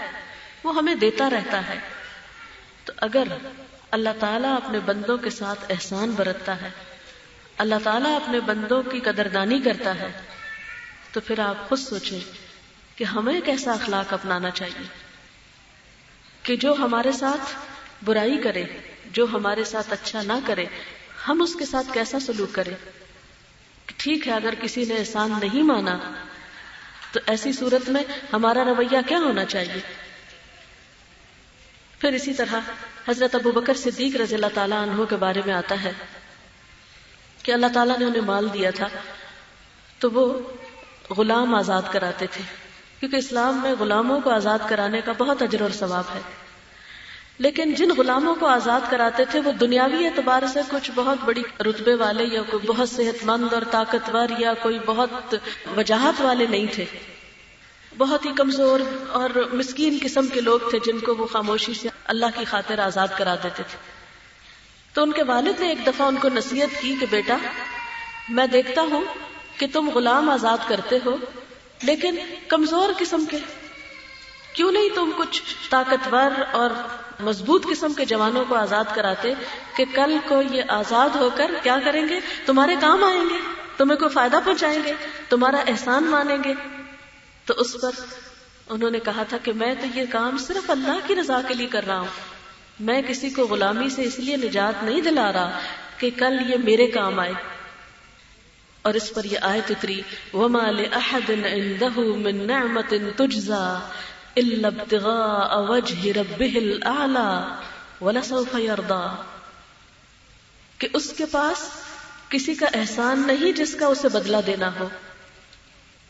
[0.65, 1.79] وہ ہمیں دیتا رہتا ہے۔
[2.85, 3.25] تو اگر
[3.95, 6.71] اللہ تعالیٰ اپنے بندوں کے ساتھ احسان برتتا ہے۔
[7.59, 10.13] اللہ تعالیٰ اپنے بندوں کی قدردانی کرتا ہے۔
[11.13, 12.21] تو پھر آپ خود سوچیں
[12.97, 14.87] کہ ہمیں کیسا اخلاق اپنانا چاہیے۔
[16.43, 17.57] کہ جو ہمارے ساتھ
[18.05, 18.65] برائی کرے،
[19.13, 20.65] جو ہمارے ساتھ اچھا نہ کرے،
[21.29, 22.75] ہم اس کے ساتھ کیسا سلوک کریں؟
[23.87, 25.99] ٹھیک ہے، اگر کسی نے احسان نہیں مانا،
[27.13, 30.04] تو ایسی صورت میں ہمارا رویہ کیا ہونا چاہیے؟
[32.01, 32.55] پھر اسی طرح
[33.09, 35.93] حضرت ابو بکر صدیق رضی اللہ تعالیٰ عنہ کے بارے میں آتا ہے
[37.43, 38.89] کہ اللہ تعالیٰ نے انہیں مال دیا تھا
[39.99, 40.39] تو وہ
[41.19, 42.43] غلام آزاد کراتے تھے
[43.01, 46.21] کیونکہ اسلام میں غلاموں کو آزاد کرانے کا بہت اجر اور ثواب ہے۔
[47.39, 51.95] لیکن جن غلاموں کو آزاد کراتے تھے وہ دنیاوی اعتبار سے کچھ بہت بڑی رتبے
[51.95, 55.35] والے یا کوئی بہت صحت مند اور طاقتور یا کوئی بہت
[55.77, 56.85] وجاہت والے نہیں تھے۔
[57.99, 62.27] بہت ہی کمزور اور مسکین قسم کے لوگ تھے جن کو وہ خاموشی سے اللہ
[62.39, 63.77] کی خاطر آزاد کرا دیتے تھے۔
[64.95, 67.37] تو ان کے والد نے ایک دفعہ ان کو نصیحت کی کہ بیٹا،
[68.29, 69.05] میں دیکھتا ہوں
[69.59, 71.17] کہ تم غلام آزاد کرتے ہو،
[71.83, 72.17] لیکن
[72.49, 73.39] کمزور قسم کے،
[74.53, 76.71] کیوں نہیں تم کچھ طاقتور اور
[77.21, 79.35] مضبوط قسم کے جوانوں کو آزاد کراتے
[79.77, 83.39] کہ کل کو یہ آزاد ہو کر کیا کریں گے؟ تمہارے کام آئیں گے،
[83.77, 84.93] تمہیں کوئی فائدہ پہنچائیں گے،
[85.29, 86.55] تمہارا احسان مانیں گے۔
[87.47, 87.91] تو اس پر
[88.69, 91.67] انہوں نے کہا تھا کہ میں تو یہ کام صرف اللہ کی رضا کے لیے
[91.67, 92.09] کر رہا ہوں۔
[92.81, 95.61] میں کسی کو غلامی سے اس لیے نجات نہیں دلا رہا
[95.99, 97.33] کہ کل یہ میرے کام آئے۔
[98.83, 100.03] اور اس پر یہ آیت اتری،
[100.35, 103.79] وما لأحد عنده من نعمت تجزا
[104.37, 107.55] الا ابتغاء وجه ربه الاعلى
[108.01, 109.23] ولسوف يرضى۔
[110.79, 111.71] کہ اس کے پاس
[112.29, 114.89] کسی کا احسان نہیں جس کا اسے بدلہ دینا ہو۔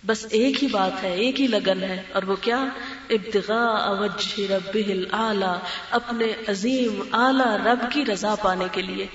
[0.06, 2.64] بس ایک ہی بات ہے، ایک ہی لگن ہے، اور وہ کیا؟
[3.10, 5.58] ابتغاء وجه ربه الاعلى
[5.90, 9.06] اپنے عظیم اعلی رب کی رضا پانے کے لیے۔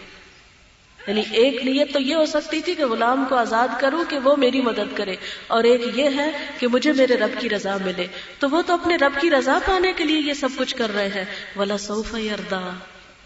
[1.08, 4.36] یعنی ایک نیت تو یہ ہو سکتی تھی کہ غلام کو آزاد کروں کہ وہ
[4.36, 5.15] میری مدد کرے،
[5.47, 8.08] اور ایک یہ ہے کہ مجھے میرے رب کی رضا ملے۔
[8.39, 11.08] تو وہ تو اپنے رب کی رضا پانے کے لیے یہ سب کچھ کر رہے
[11.08, 11.25] ہیں۔
[11.56, 12.78] ولا سوف اردا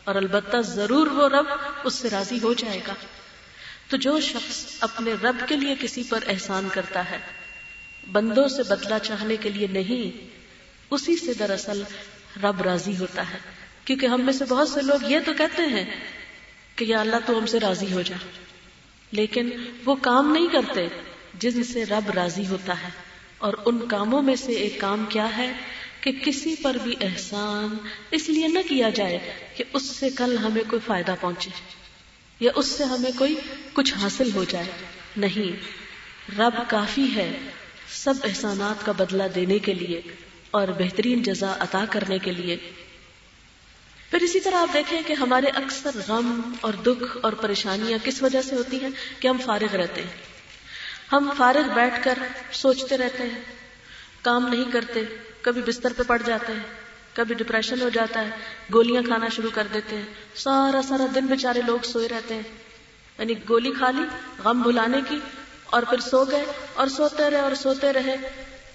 [0.04, 1.46] اور البتہ ضرور وہ رب
[1.84, 2.94] اس سے راضی ہو جائے گا۔
[3.90, 7.43] تو جو شخص اپنے رب کے لیے کسی پر احسان کرتا ہے
[8.12, 10.28] بندوں سے بدلہ چاہنے کے لیے نہیں،
[10.92, 11.84] اسی سے دراصل
[12.44, 13.38] رب راضی ہوتا ہے۔
[13.86, 15.86] کیونکہ ہم میں سے بہت سے لوگ یہ تو کہتے ہیں
[16.76, 18.32] کہ یا اللہ تو ہم سے راضی ہو جائے
[19.12, 19.50] لیکن
[19.86, 20.88] وہ کام نہیں کرتے
[21.40, 22.90] جن سے رب راضی ہوتا ہے۔
[23.38, 25.54] اور ان کاموں میں سے ایک کام کیا ہے
[26.02, 27.78] کہ کسی پر بھی احسان
[28.12, 29.18] اس لیے نہ کیا جائے
[29.58, 31.50] کہ اس سے کل ہمیں کوئی فائدہ پہنچے
[32.40, 33.36] یا اس سے ہمیں کوئی
[33.74, 34.66] کچھ حاصل ہو جائے۔
[35.18, 35.56] نہیں،
[36.40, 37.32] رب کافی ہے۔
[37.94, 40.02] سب احسانات کا بدلہ دینے کے لیے
[40.52, 42.58] اور بہترین جزا عطا کرنے کے لیے۔
[44.10, 48.42] پھر اسی طرح آپ دیکھیں کہ ہمارے اکثر غم اور دکھ اور پریشانیاں کس وجہ
[48.42, 50.10] سے ہوتی ہیں کہ ہم فارغ رہتے ہیں۔
[51.12, 52.20] ہم فارغ بیٹھ کر
[52.52, 53.42] سوچتے رہتے ہیں،
[54.22, 55.04] کام نہیں کرتے،
[55.42, 56.64] کبھی بستر پہ پڑ جاتے ہیں،
[57.14, 58.30] کبھی ڈپریشن ہو جاتا ہے،
[58.74, 62.44] گولیاں کھانا شروع کر دیتے ہیں۔ سارا سارا دن بیچارے لوگ سوئے رہتے ہیں
[63.18, 64.04] یعنی گولی کھا لی،
[64.44, 65.20] غم بھلانے کی
[65.74, 68.16] اور پھر سو گئے اور سوتے رہے اور سوتے رہے۔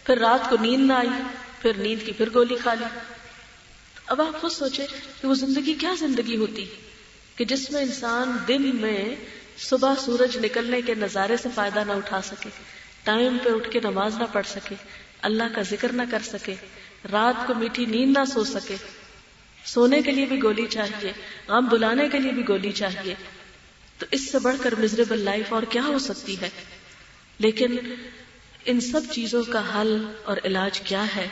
[0.04, 1.08] پھر رات کو نیند نہ آئی،
[1.62, 2.98] پھر نیند کی پھر گولی کھا لی۔
[4.06, 4.86] اب آپ خود سوچے
[5.20, 6.64] کہ وہ زندگی کیا زندگی ہوتی۔
[7.36, 9.14] کہ جس میں انسان دن میں
[9.58, 12.48] صبح سورج نکلنے کے نظارے سے فائدہ نہ اٹھا سکے،
[13.04, 14.74] ٹائم پہ اٹھ کے نماز نہ پڑھ سکے،
[15.22, 16.54] اللہ کا ذکر نہ کر سکے،
[17.12, 18.76] رات کو میٹھی نیند نہ سو سکے۔
[19.64, 21.12] سونے کے لیے بھی گولی چاہیے،
[21.48, 23.14] غم بلانے کے لیے بھی گولی چاہیے۔
[23.98, 26.50] تو اس سے بڑھ کر مزریبل لائف اور کیا ہو سکتی ہے؟
[27.38, 27.76] لیکن
[28.64, 31.28] ان سب چیزوں کا حل اور علاج کیا ہے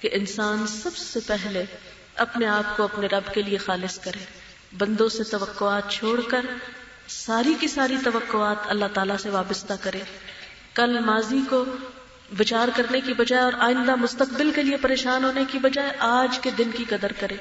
[0.00, 1.64] کہ انسان سب سے پہلے
[2.14, 4.24] اپنے آپ کو اپنے رب کے لیے خالص کرے،
[4.78, 6.46] بندوں سے توقعات چھوڑ کر
[7.08, 10.00] ساری کی ساری توقعات اللہ تعالیٰ سے وابستہ کرے۔
[10.74, 11.64] کل ماضی کو
[12.36, 16.50] بچار کرنے کی بجائے اور آئندہ مستقبل کے لیے پریشان ہونے کی بجائے آج کے
[16.58, 17.36] دن کی قدر کرے۔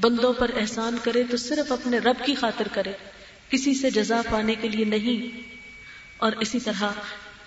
[0.00, 2.92] بندوں پر احسان کرے تو صرف اپنے رب کی خاطر کرے،
[3.50, 5.54] کسی سے جزا پانے کے لیے نہیں۔
[6.16, 6.84] اور اسی طرح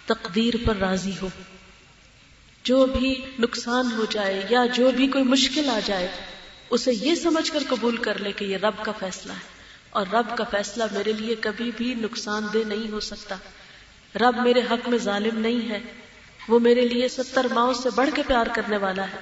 [0.07, 1.29] تقدیر پر راضی ہو۔
[2.63, 6.07] جو بھی نقصان ہو جائے یا جو بھی کوئی مشکل آ جائے،
[6.69, 9.57] اسے یہ سمجھ کر قبول کر لے کہ یہ رب کا فیصلہ ہے۔
[9.89, 13.35] اور رب کا فیصلہ میرے لیے کبھی بھی نقصان دہ نہیں ہو سکتا۔
[14.15, 15.79] رب میرے حق میں ظالم نہیں ہے۔
[16.47, 19.17] وہ میرے لیے ستر ماؤں سے بڑھ کے پیار کرنے والا ہے۔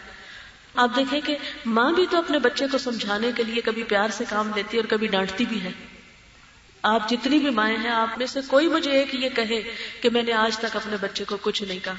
[0.76, 4.24] آپ دیکھیں کہ ماں بھی تو اپنے بچے کو سمجھانے کے لیے کبھی پیار سے
[4.30, 5.72] کام لیتی اور کبھی ڈانٹتی بھی ہے۔
[6.88, 9.62] آپ جتنی بھی مائیں ہیں، آپ میں سے کوئی مجھے ایک یہ کہے
[10.02, 11.94] کہ میں نے آج تک اپنے بچے کو کچھ نہیں کہا۔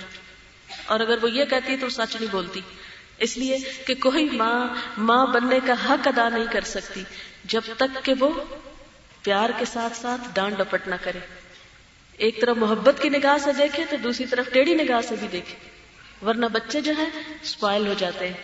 [0.87, 2.61] اور اگر وہ یہ کہتی ہے تو سچ نہیں بولتی۔
[3.19, 4.69] اس لیے کہ کوئی ماں
[4.99, 7.05] ماں بننے کا حق ادا نہیں کر سکتی
[7.45, 8.31] جب تک کہ وہ
[9.23, 11.19] پیار کے ساتھ ساتھ ڈانٹ ڈپٹ نہ کرے۔
[12.13, 15.69] ایک طرف محبت کی نگاہ سے دیکھے تو دوسری طرف ٹیڑھی نگاہ سے بھی دیکھے۔
[16.27, 17.11] ورنہ بچے جو ہیں
[17.43, 18.35] اسپائل ہو جاتے ہیں۔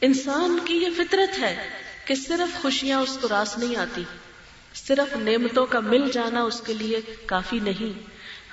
[0.00, 1.68] انسان کی یہ فطرت ہے
[2.04, 4.04] کہ صرف خوشیاں اس کو راس نہیں آتی۔
[4.74, 8.00] صرف نعمتوں کا مل جانا اس کے لیے کافی نہیں۔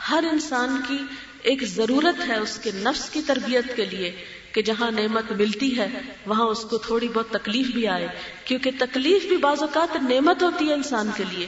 [0.10, 0.98] ہر انسان کی
[1.42, 5.88] ایک ضرورت ہے اس کے نفس کی تربیت کے لیے کہ جہاں نعمت ملتی ہے،
[6.26, 8.08] وہاں اس کو تھوڑی بہت تکلیف بھی آئے۔
[8.46, 11.48] کیونکہ تکلیف بھی بعض اوقات نعمت ہوتی ہے انسان کے لیے۔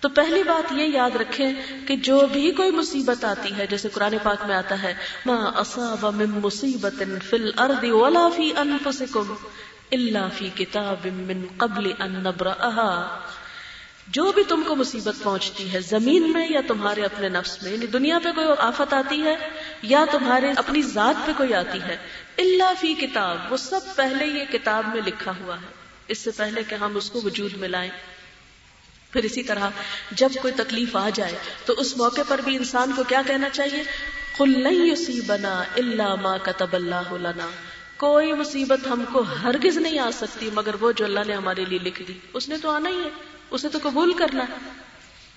[0.00, 1.52] تو پہلی بات یہ یاد رکھیں
[1.88, 4.94] کہ جو بھی کوئی مصیبت آتی ہے، جیسے قرآن پاک میں آتا ہے،
[5.26, 9.34] ما اصاب من مصیبت فی الارض ولا فی انفسکم
[9.92, 13.18] الا فی کتاب من قبل ان نبرأها۔
[14.06, 17.86] جو بھی تم کو مصیبت پہنچتی ہے، زمین میں یا تمہارے اپنے نفس میں یعنی
[17.86, 19.36] دنیا پہ کوئی آفت آتی ہے
[19.82, 21.96] یا تمہارے اپنی ذات پہ کوئی آتی ہے
[22.38, 25.66] اللہ فی کتاب، وہ سب پہلے یہ کتاب میں لکھا ہوا ہے۔
[26.08, 27.90] اس سے پہلے کہ ہم اس کو وجود میں لائیں۔
[29.10, 29.68] پھر اسی طرح
[30.10, 33.82] جب کوئی تکلیف آ جائے، تو اس موقع پر بھی انسان کو کیا کہنا چاہیے؟
[35.26, 37.46] بنا اللہ ماں کا تب اللہ لنا۔
[37.96, 41.78] کوئی مصیبت ہم کو ہرگز نہیں آ سکتی، مگر وہ جو اللہ نے ہمارے لیے
[41.78, 43.10] لکھ دی، اس نے تو آنا ہی ہے۔
[43.50, 44.70] اسے تو قبول کرنا ہے۔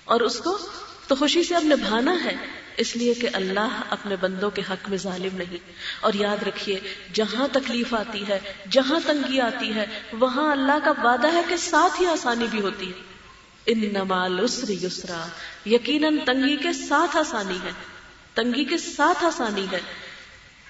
[0.04, 0.58] اور اس کو
[1.06, 2.36] تو خوشی سے اب نبھانا ہے۔
[2.76, 5.56] اس لیے کہ اللہ اپنے بندوں کے حق میں ظالم نہیں۔
[6.00, 6.80] اور یاد رکھیے،
[7.12, 12.00] جہاں تکلیف آتی ہے، جہاں تنگی آتی ہے، وہاں اللہ کا وعدہ ہے کہ ساتھ
[12.00, 13.00] ہی آسانی بھی ہوتی ہے۔
[13.66, 15.26] ان نمال یسرا،
[15.66, 17.70] یقیناً تنگی کے ساتھ آسانی ہے۔
[18.34, 19.80] تنگی کے ساتھ آسانی ہے۔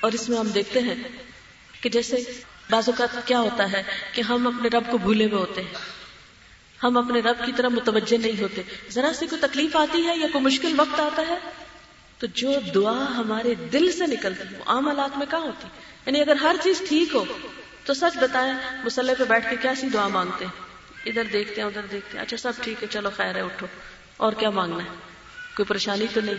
[0.01, 0.95] اور اس میں ہم دیکھتے ہیں
[1.81, 5.63] کہ جیسے بعض اوقات کیا ہوتا ہے کہ ہم اپنے رب کو بھولے ہوئے ہوتے
[5.63, 6.00] ہیں۔
[6.83, 10.27] ہم اپنے رب کی طرف متوجہ نہیں ہوتے۔ ذرا سی کوئی تکلیف آتی ہے یا
[10.33, 11.39] کوئی مشکل وقت آتا ہے،
[12.19, 15.69] تو جو دعا ہمارے دل سے نکلتی ہے وہ عام حالات میں کہاں ہوتی؟
[16.07, 17.25] یعنی اگر ہر چیز ٹھیک ہو،
[17.85, 20.61] تو سچ بتائیں مسلح پہ بیٹھ کے کیا سی دعا مانگتے ہیں؟
[21.07, 23.67] ادھر دیکھتے ہیں، ادھر دیکھتے ہیں۔ اچھا سب ٹھیک ہے، چلو خیر ہے، اٹھو۔
[24.17, 24.89] اور کیا مانگنا ہے؟
[25.57, 26.35] کوئی پریشانی تو نہیں۔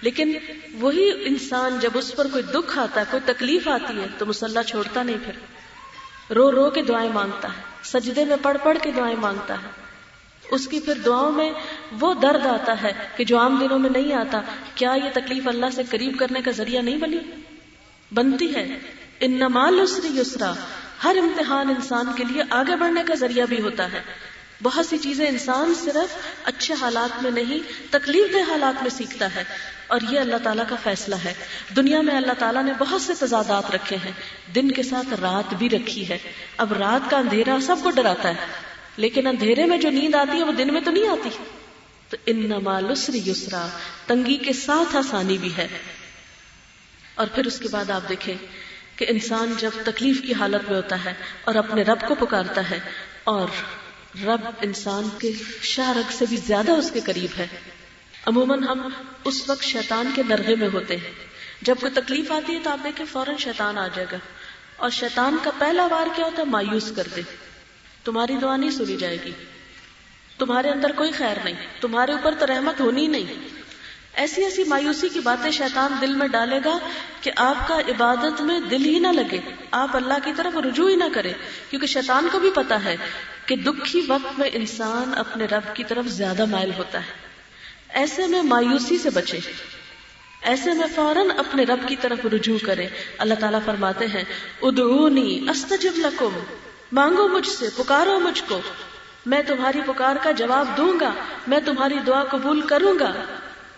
[0.00, 0.38] لیکن
[0.74, 4.62] وہی انسان جب اس پر کوئی دکھ آتا ہے، کوئی تکلیف آتی ہے، تو مسلح
[4.62, 5.32] چھوڑتا نہیں پھر۔
[6.34, 9.68] رو رو کے دعائیں مانگتا ہے، سجدے میں پڑھ پڑھ کے دعائیں مانگتا ہے۔
[10.50, 11.52] اس کی پھر دعاؤں میں
[12.00, 14.40] وہ درد آتا ہے کہ جو عام دنوں میں نہیں آتا،
[14.74, 17.18] کیا یہ تکلیف اللہ سے قریب کرنے کا ذریعہ نہیں بنی؟
[18.12, 18.78] بنتی ہے۔
[19.20, 20.52] ان نمال اسری یسرا،
[21.04, 24.02] ہر امتحان انسان کے لیے آگے بڑھنے کا ذریعہ بھی ہوتا ہے۔
[24.62, 27.58] بہت سی چیزیں انسان صرف اچھے حالات میں نہیں،
[27.90, 29.44] تکلیف دہ حالات میں سیکھتا ہے۔
[29.92, 31.34] اور یہ اللہ تعالیٰ کا فیصلہ ہے۔
[31.76, 34.12] دنیا میں اللہ تعالیٰ نے بہت سے تضادات رکھے ہیں۔
[34.54, 36.18] دن کے ساتھ رات بھی رکھی ہے۔
[36.56, 38.46] اب رات کا اندھیرا سب کو ڈراتا ہے۔
[38.96, 41.28] لیکن اندھیرے میں جو نیند آتی ہے وہ دن میں تو نہیں آتی۔
[42.08, 43.68] تو ان نمالسری یسرا،
[44.06, 45.68] تنگی کے ساتھ آسانی بھی ہے۔
[47.14, 48.34] اور پھر اس کے بعد آپ دیکھیں
[48.96, 52.78] کہ انسان جب تکلیف کی حالت میں ہوتا ہے اور اپنے رب کو پکارتا ہے
[53.24, 53.48] اور
[54.24, 57.46] رب انسان کے شارک سے بھی زیادہ اس کے قریب ہے۔
[58.26, 58.88] عموماً ہم
[59.24, 61.10] اس وقت شیطان کے نرغے میں ہوتے ہیں۔
[61.62, 64.16] جب کوئی تکلیف آتی ہے تو آپ دیکھیں فوراً شیطان آ جائے گا۔
[64.76, 67.22] اور شیطان کا پہلا وار کیا ہوتا ہے؟ مایوس کر دے۔
[68.04, 69.30] تمہاری دعا نہیں سنی جائے گی۔
[70.38, 73.34] تمہارے اندر کوئی خیر نہیں۔ تمہارے اوپر تو رحمت ہونی نہیں۔
[74.14, 76.78] ایسی ایسی مایوسی کی باتیں شیطان دل میں ڈالے گا
[77.20, 79.38] کہ آپ کا عبادت میں دل ہی نہ لگے۔
[79.70, 81.32] آپ اللہ کی طرف رجوع ہی نہ کرے
[81.70, 82.96] کیونکہ شیطان کو بھی پتا ہے
[83.46, 87.31] کہ دکھی وقت میں انسان اپنے رب کی طرف زیادہ مائل ہوتا ہے۔
[87.92, 89.38] ایسے میں مایوسی سے بچے۔
[90.42, 94.24] ایسے میں فوراً اپنے رب کی طرف رجوع کرے۔ اللہ تعالیٰ فرماتے ہیں،
[94.62, 96.38] ادعونی استجب لکم۔
[96.92, 98.60] مانگو مجھ سے، پکارو مجھ کو۔
[99.26, 101.14] میں تمہاری پکار کا جواب دوں گا،
[101.46, 103.12] میں تمہاری دعا قبول کروں گا۔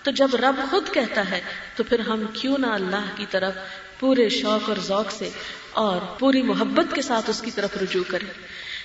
[0.03, 1.41] تو جب رب خود کہتا ہے،
[1.77, 3.53] تو پھر ہم کیوں نہ اللہ کی طرف
[4.01, 5.31] پورے شوق اور ذوق سے
[5.71, 8.33] اور پوری محبت کے ساتھ اس کی طرف رجوع کریں۔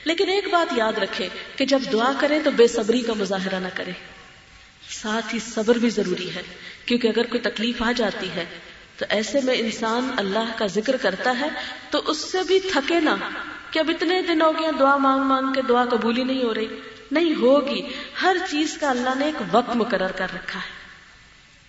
[0.04, 3.68] لیکن ایک بات یاد رکھے کہ جب دعا کریں تو بے صبری کا مظاہرہ نہ
[3.76, 3.92] کرے
[4.89, 6.41] ساتھ ہی صبر بھی ضروری ہے،
[6.86, 8.45] کیونکہ اگر کوئی تکلیف آ جاتی ہے،
[8.97, 11.49] تو ایسے میں انسان اللہ کا ذکر کرتا ہے،
[11.89, 13.10] تو اس سے بھی تھکے نہ۔
[13.71, 16.54] کہ اب اتنے دن ہو گیا دعا مانگ مانگ کے دعا قبول ہی نہیں ہو
[16.54, 16.67] رہی۔
[17.12, 17.82] نہیں ہوگی۔
[18.21, 20.80] ہر چیز کا اللہ نے ایک وقت مقرر کر رکھا ہے۔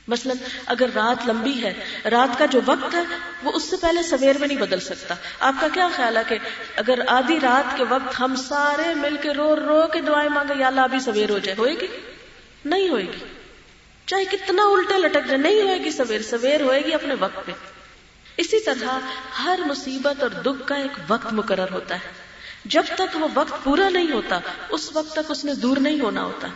[0.08, 0.34] مثلا
[0.66, 1.74] اگر رات لمبی ہے،
[2.10, 3.02] رات کا جو وقت ہے،
[3.42, 6.38] وہ اس سے پہلے سویر میں نہیں بدل سکتا۔ آپ کا کیا خیال ہے کہ
[6.76, 10.66] اگر آدھی رات کے وقت ہم سارے مل کے رو رو کے دعائیں مانگے یا
[10.66, 11.86] اللہ ابھی سویر ہو جائے، ہوئے گی؟
[12.64, 13.24] نہیں ہوئے گی۔
[14.06, 17.52] چاہے کتنا الٹے لٹک جائے، نہیں ہوئے گی، سویر سویر ہوئے گی اپنے وقت پہ۔
[18.36, 18.98] اسی طرح
[19.38, 22.30] ہر مصیبت اور دکھ کا ایک وقت مقرر ہوتا ہے۔
[22.64, 26.24] جب تک وہ وقت پورا نہیں ہوتا، اس وقت تک اس نے دور نہیں ہونا
[26.24, 26.48] ہوتا۔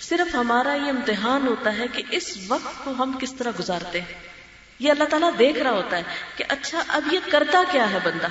[0.00, 4.14] صرف ہمارا یہ امتحان ہوتا ہے کہ اس وقت کو ہم کس طرح گزارتے ہیں۔
[4.78, 6.02] یہ اللہ تعالیٰ دیکھ رہا ہوتا ہے
[6.36, 8.28] کہ اچھا اب یہ کرتا کیا ہے بندہ؟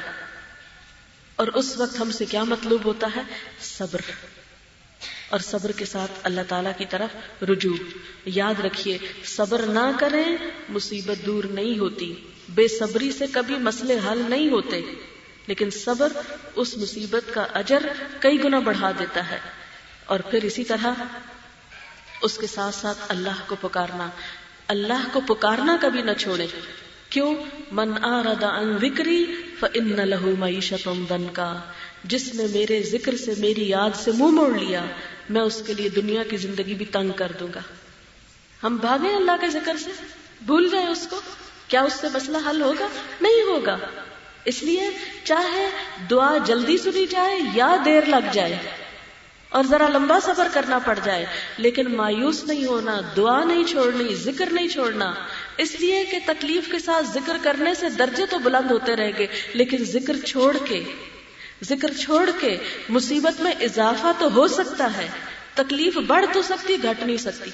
[1.36, 3.22] اور اس وقت ہم سے کیا مطلوب ہوتا ہے؟
[3.62, 4.02] صبر۔
[5.32, 7.78] اور صبر کے ساتھ اللہ تعالیٰ کی طرف رجوع۔
[8.26, 10.38] یاد رکھیے، صبر نہ کریں،
[10.70, 12.16] مصیبت دور نہیں ہوتی۔
[12.50, 14.82] بے صبری سے کبھی مسئلے حل نہیں ہوتے۔
[15.48, 16.12] لیکن صبر
[16.56, 17.84] اس مصیبت کا اجر
[18.20, 19.40] کئی گنا بڑھا دیتا ہے۔
[20.06, 20.88] اور پھر اسی طرح
[22.22, 24.10] اس کے ساتھ ساتھ اللہ کو پکارنا۔
[24.68, 26.48] اللہ کو پکارنا کبھی نہ چھوڑے
[27.10, 27.36] کیوں؟
[27.72, 29.26] من آرد ان وکری
[29.60, 31.60] فن لہو معیشت دن کا
[32.04, 34.86] جس نے میرے ذکر سے میری یاد سے منہ موڑ لیا۔
[35.30, 37.62] میں اس کے لیے دنیا کی زندگی بھی تنگ کر دوں گا۔
[38.64, 39.92] ہم بھاگے اللہ کے ذکر سے؟
[40.46, 41.20] بھول جائیں اس کو؟
[41.68, 42.88] کیا اس سے مسئلہ حل ہوگا؟
[43.22, 43.78] نہیں ہوگا۔
[44.46, 44.90] اس لیے
[45.24, 45.68] چاہے
[46.10, 48.58] دعا جلدی سنی جائے یا دیر لگ جائے،
[49.50, 51.26] اور ذرا لمبا سفر کرنا پڑ جائے،
[51.58, 55.14] لیکن مایوس نہیں ہونا، دعا نہیں چھوڑنی، ذکر نہیں چھوڑنا۔
[55.58, 59.28] اس لیے کہ تکلیف کے ساتھ ذکر کرنے سے درجے تو بلند ہوتے رہیں گے،
[59.54, 60.84] لیکن ذکر چھوڑ کے
[61.64, 62.58] ذکر چھوڑ کے
[62.90, 65.08] مصیبت میں اضافہ تو ہو سکتا ہے،
[65.54, 67.52] تکلیف بڑھ تو سکتی، گھٹ نہیں سکتی۔